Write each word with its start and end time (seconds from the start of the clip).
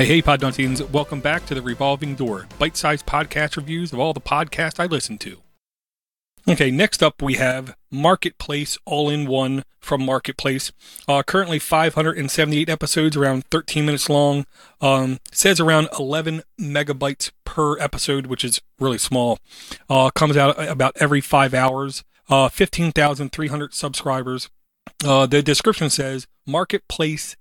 Hey, 0.00 0.06
hey, 0.06 0.22
Podnuncians. 0.22 0.80
Welcome 0.88 1.20
back 1.20 1.44
to 1.44 1.54
the 1.54 1.60
Revolving 1.60 2.14
Door, 2.14 2.46
bite 2.58 2.74
sized 2.74 3.04
podcast 3.04 3.58
reviews 3.58 3.92
of 3.92 3.98
all 3.98 4.14
the 4.14 4.18
podcasts 4.22 4.80
I 4.80 4.86
listen 4.86 5.18
to. 5.18 5.42
Okay, 6.48 6.70
next 6.70 7.02
up 7.02 7.20
we 7.20 7.34
have 7.34 7.76
Marketplace 7.90 8.78
All 8.86 9.10
in 9.10 9.26
One 9.26 9.62
from 9.78 10.02
Marketplace. 10.06 10.72
Uh, 11.06 11.22
currently 11.22 11.58
578 11.58 12.70
episodes, 12.70 13.14
around 13.14 13.44
13 13.50 13.84
minutes 13.84 14.08
long. 14.08 14.46
Um, 14.80 15.18
says 15.32 15.60
around 15.60 15.90
11 15.98 16.44
megabytes 16.58 17.30
per 17.44 17.78
episode, 17.78 18.24
which 18.24 18.42
is 18.42 18.62
really 18.78 18.96
small. 18.96 19.38
Uh, 19.90 20.08
comes 20.08 20.34
out 20.34 20.58
about 20.66 20.96
every 20.98 21.20
five 21.20 21.52
hours. 21.52 22.04
Uh, 22.30 22.48
15,300 22.48 23.74
subscribers. 23.74 24.48
Uh, 25.04 25.26
the 25.26 25.42
description 25.42 25.90
says 25.90 26.26
Marketplace 26.46 27.36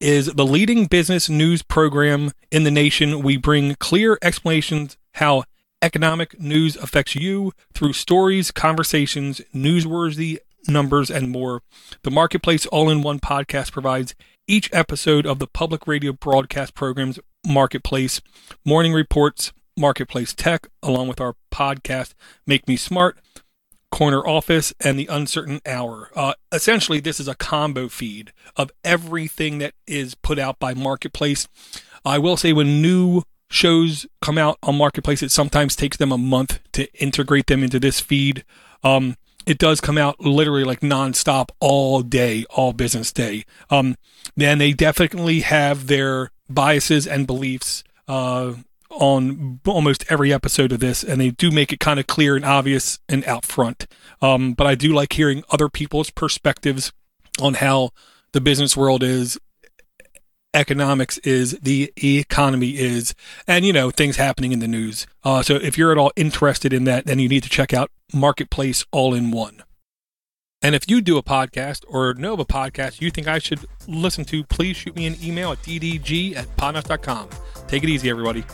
is 0.00 0.26
the 0.26 0.46
leading 0.46 0.86
business 0.86 1.28
news 1.28 1.62
program 1.62 2.32
in 2.50 2.64
the 2.64 2.70
nation. 2.70 3.22
We 3.22 3.36
bring 3.36 3.74
clear 3.76 4.18
explanations 4.22 4.96
how 5.14 5.44
economic 5.82 6.40
news 6.40 6.76
affects 6.76 7.14
you 7.14 7.52
through 7.74 7.92
stories, 7.92 8.50
conversations, 8.50 9.40
newsworthy 9.54 10.38
numbers, 10.66 11.10
and 11.10 11.30
more. 11.30 11.62
The 12.02 12.10
Marketplace 12.10 12.66
All 12.66 12.90
in 12.90 13.02
One 13.02 13.20
podcast 13.20 13.72
provides 13.72 14.14
each 14.46 14.70
episode 14.72 15.26
of 15.26 15.38
the 15.38 15.46
public 15.46 15.86
radio 15.86 16.12
broadcast 16.12 16.74
programs 16.74 17.18
Marketplace, 17.46 18.20
Morning 18.64 18.92
Reports, 18.92 19.52
Marketplace 19.76 20.34
Tech, 20.34 20.68
along 20.82 21.08
with 21.08 21.20
our 21.20 21.34
podcast 21.52 22.14
Make 22.46 22.66
Me 22.66 22.76
Smart, 22.76 23.18
Corner 23.90 24.26
Office, 24.26 24.72
and 24.80 24.98
The 24.98 25.06
Uncertain 25.06 25.60
Hour. 25.66 26.10
Uh, 26.14 26.34
essentially, 26.52 27.00
this 27.00 27.18
is 27.20 27.28
a 27.28 27.34
combo 27.34 27.88
feed 27.88 28.32
of 28.56 28.70
everything 28.84 29.58
that 29.58 29.74
is 29.86 30.14
put 30.14 30.38
out 30.38 30.58
by 30.58 30.74
Marketplace. 30.74 31.48
I 32.04 32.18
will 32.18 32.36
say 32.36 32.52
when 32.52 32.82
new 32.82 33.22
shows 33.50 34.06
come 34.20 34.38
out 34.38 34.58
on 34.62 34.76
Marketplace, 34.76 35.22
it 35.22 35.30
sometimes 35.30 35.74
takes 35.74 35.96
them 35.96 36.12
a 36.12 36.18
month 36.18 36.60
to 36.72 36.92
integrate 36.94 37.46
them 37.46 37.62
into 37.62 37.80
this 37.80 38.00
feed. 38.00 38.44
Um, 38.84 39.16
it 39.46 39.58
does 39.58 39.80
come 39.80 39.96
out 39.96 40.20
literally 40.20 40.64
like 40.64 40.80
nonstop 40.80 41.48
all 41.58 42.02
day, 42.02 42.44
all 42.50 42.72
business 42.74 43.12
day. 43.12 43.44
Um, 43.70 43.96
and 44.38 44.60
they 44.60 44.72
definitely 44.72 45.40
have 45.40 45.86
their 45.86 46.30
biases 46.50 47.06
and 47.06 47.26
beliefs 47.26 47.82
uh, 48.06 48.54
on 48.90 49.60
almost 49.66 50.04
every 50.08 50.32
episode 50.32 50.72
of 50.72 50.80
this, 50.80 51.02
and 51.04 51.20
they 51.20 51.30
do 51.30 51.50
make 51.50 51.72
it 51.72 51.80
kind 51.80 52.00
of 52.00 52.06
clear 52.06 52.36
and 52.36 52.44
obvious 52.44 52.98
and 53.08 53.24
out 53.26 53.44
front. 53.44 53.86
Um, 54.22 54.54
but 54.54 54.66
I 54.66 54.74
do 54.74 54.94
like 54.94 55.12
hearing 55.12 55.44
other 55.50 55.68
people's 55.68 56.10
perspectives 56.10 56.92
on 57.40 57.54
how 57.54 57.90
the 58.32 58.40
business 58.40 58.76
world 58.76 59.02
is 59.02 59.38
economics 60.54 61.18
is, 61.18 61.58
the 61.62 61.92
economy 62.02 62.78
is, 62.78 63.14
and 63.46 63.64
you 63.64 63.72
know 63.72 63.90
things 63.90 64.16
happening 64.16 64.52
in 64.52 64.58
the 64.58 64.68
news. 64.68 65.06
Uh, 65.22 65.42
so 65.42 65.56
if 65.56 65.76
you're 65.76 65.92
at 65.92 65.98
all 65.98 66.12
interested 66.16 66.72
in 66.72 66.84
that, 66.84 67.06
then 67.06 67.18
you 67.18 67.28
need 67.28 67.42
to 67.42 67.48
check 67.48 67.72
out 67.72 67.90
Marketplace 68.12 68.84
All 68.90 69.14
in 69.14 69.30
One. 69.30 69.62
And 70.60 70.74
if 70.74 70.90
you 70.90 71.00
do 71.00 71.18
a 71.18 71.22
podcast 71.22 71.84
or 71.86 72.14
know 72.14 72.34
of 72.34 72.40
a 72.40 72.44
podcast 72.44 73.00
you 73.00 73.10
think 73.10 73.28
I 73.28 73.38
should 73.38 73.60
listen 73.86 74.24
to, 74.26 74.42
please 74.44 74.76
shoot 74.76 74.96
me 74.96 75.06
an 75.06 75.16
email 75.22 75.52
at 75.52 75.62
ddg 75.62 76.34
at 76.34 76.56
podnutz.com. 76.56 77.28
Take 77.68 77.84
it 77.84 77.88
easy, 77.88 78.10
everybody. 78.10 78.44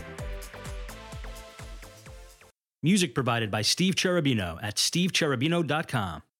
Music 2.85 3.15
provided 3.15 3.51
by 3.51 3.63
Steve 3.63 3.95
Cherubino 3.95 4.59
at 4.63 4.75
stevecherubino.com. 4.77 6.25